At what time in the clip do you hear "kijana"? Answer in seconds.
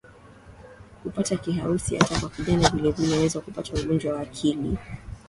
2.29-2.69